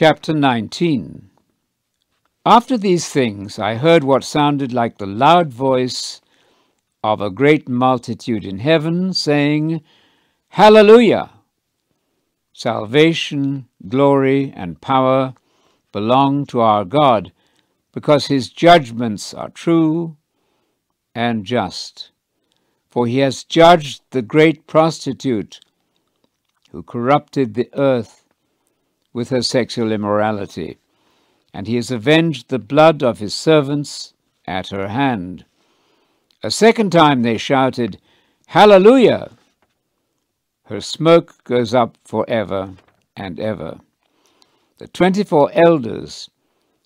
[0.00, 1.28] Chapter 19
[2.46, 6.20] After these things I heard what sounded like the loud voice
[7.02, 9.82] of a great multitude in heaven, saying,
[10.50, 11.30] Hallelujah!
[12.52, 15.34] Salvation, glory, and power
[15.90, 17.32] belong to our God,
[17.90, 20.16] because his judgments are true
[21.12, 22.12] and just.
[22.88, 25.58] For he has judged the great prostitute
[26.70, 28.27] who corrupted the earth
[29.18, 30.78] with her sexual immorality,
[31.52, 34.14] and he has avenged the blood of his servants
[34.46, 35.44] at her hand.
[36.44, 38.00] A second time they shouted,
[38.46, 39.32] Hallelujah!
[40.66, 42.74] Her smoke goes up for ever
[43.16, 43.80] and ever.
[44.78, 46.30] The twenty four elders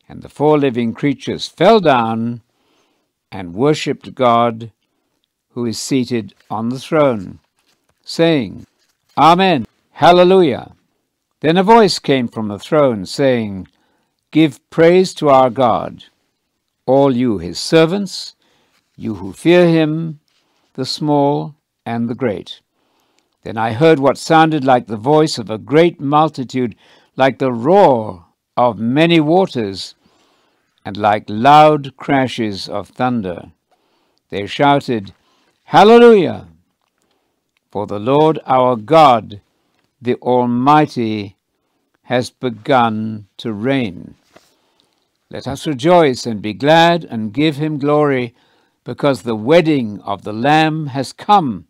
[0.08, 2.40] and the four living creatures fell down
[3.30, 4.72] and worshipped God
[5.50, 7.40] who is seated on the throne,
[8.06, 8.66] saying,
[9.18, 10.72] Amen, Hallelujah.
[11.42, 13.66] Then a voice came from the throne, saying,
[14.30, 16.04] Give praise to our God,
[16.86, 18.36] all you his servants,
[18.96, 20.20] you who fear him,
[20.74, 22.60] the small and the great.
[23.42, 26.76] Then I heard what sounded like the voice of a great multitude,
[27.16, 29.96] like the roar of many waters,
[30.84, 33.50] and like loud crashes of thunder.
[34.30, 35.12] They shouted,
[35.64, 36.46] Hallelujah!
[37.72, 39.40] For the Lord our God
[40.02, 41.36] the Almighty
[42.12, 44.14] has begun to reign.
[45.30, 48.34] Let us rejoice and be glad and give him glory,
[48.84, 51.68] because the wedding of the Lamb has come,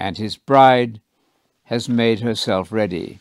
[0.00, 1.00] and his bride
[1.66, 3.20] has made herself ready.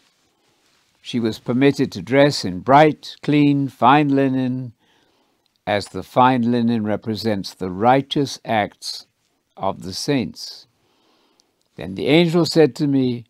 [1.00, 4.74] She was permitted to dress in bright, clean, fine linen,
[5.68, 9.06] as the fine linen represents the righteous acts
[9.56, 10.66] of the saints.
[11.76, 13.26] Then the angel said to me,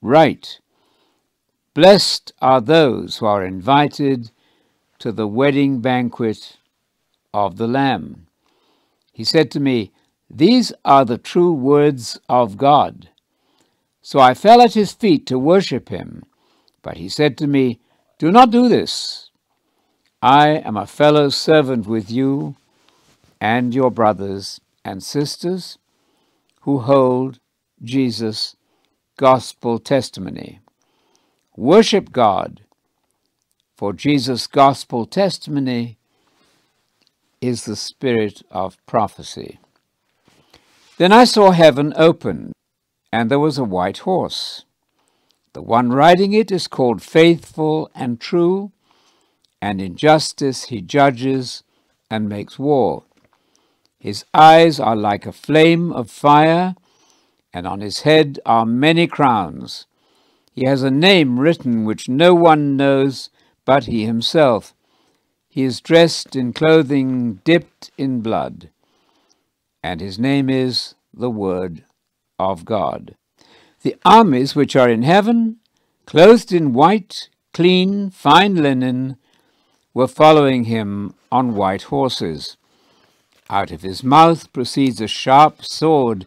[0.00, 0.60] right.
[1.80, 4.32] Blessed are those who are invited
[4.98, 6.58] to the wedding banquet
[7.32, 8.26] of the Lamb.
[9.14, 9.90] He said to me,
[10.28, 13.08] These are the true words of God.
[14.02, 16.24] So I fell at his feet to worship him.
[16.82, 17.80] But he said to me,
[18.18, 19.30] Do not do this.
[20.20, 22.56] I am a fellow servant with you
[23.40, 25.78] and your brothers and sisters
[26.60, 27.40] who hold
[27.82, 28.54] Jesus
[29.16, 30.60] gospel testimony.
[31.56, 32.60] Worship God,
[33.76, 35.98] for Jesus' gospel testimony
[37.40, 39.58] is the spirit of prophecy.
[40.96, 42.52] Then I saw heaven open,
[43.12, 44.64] and there was a white horse.
[45.52, 48.70] The one riding it is called Faithful and True,
[49.60, 51.64] and in justice he judges
[52.08, 53.02] and makes war.
[53.98, 56.76] His eyes are like a flame of fire,
[57.52, 59.86] and on his head are many crowns.
[60.52, 63.30] He has a name written which no one knows
[63.64, 64.74] but he himself.
[65.48, 68.70] He is dressed in clothing dipped in blood,
[69.82, 71.84] and his name is the Word
[72.38, 73.16] of God.
[73.82, 75.56] The armies which are in heaven,
[76.06, 79.16] clothed in white, clean, fine linen,
[79.94, 82.56] were following him on white horses.
[83.48, 86.26] Out of his mouth proceeds a sharp sword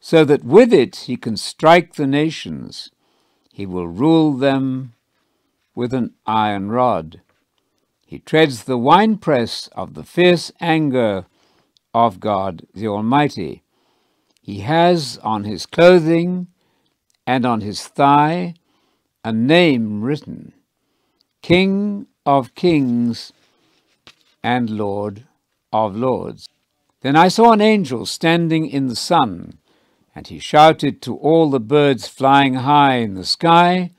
[0.00, 2.90] so that with it he can strike the nations.
[3.58, 4.92] He will rule them
[5.74, 7.22] with an iron rod.
[8.06, 11.26] He treads the winepress of the fierce anger
[11.92, 13.64] of God the Almighty.
[14.40, 16.46] He has on his clothing
[17.26, 18.54] and on his thigh
[19.24, 20.52] a name written
[21.42, 23.32] King of Kings
[24.40, 25.24] and Lord
[25.72, 26.48] of Lords.
[27.00, 29.58] Then I saw an angel standing in the sun
[30.18, 33.92] and he shouted to all the birds flying high in the sky,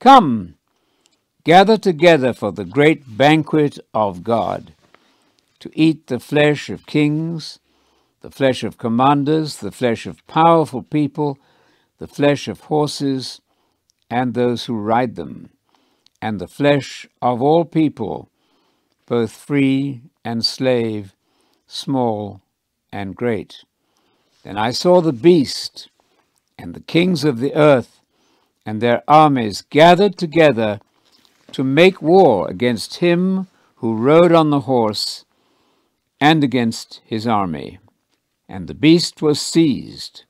[0.00, 0.54] Come,
[1.44, 4.72] gather together for the great banquet of God,
[5.58, 7.58] to eat the flesh of kings,
[8.22, 11.38] the flesh of commanders, the flesh of powerful people,
[11.98, 13.42] the flesh of horses,
[14.08, 15.50] and those who ride them,
[16.22, 18.30] and the flesh of all people,
[19.04, 21.14] both free and slave,
[21.66, 22.40] small
[22.90, 23.65] and great.
[24.46, 25.88] Then I saw the beast
[26.56, 28.00] and the kings of the earth
[28.64, 30.78] and their armies gathered together
[31.50, 33.48] to make war against him
[33.78, 35.24] who rode on the horse
[36.20, 37.80] and against his army.
[38.48, 40.22] And the beast was seized,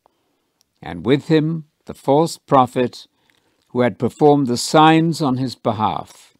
[0.80, 3.06] and with him the false prophet
[3.68, 6.32] who had performed the signs on his behalf,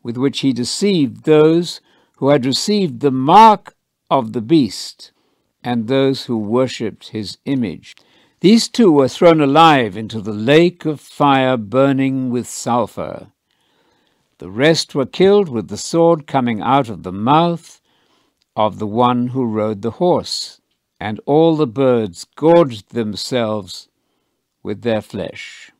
[0.00, 1.80] with which he deceived those
[2.18, 3.74] who had received the mark
[4.08, 5.10] of the beast
[5.62, 7.94] and those who worshipped his image.
[8.40, 13.32] These two were thrown alive into the lake of fire burning with sulphur.
[14.38, 17.80] The rest were killed with the sword coming out of the mouth
[18.56, 20.60] of the one who rode the horse,
[20.98, 23.88] and all the birds gorged themselves
[24.62, 25.70] with their flesh.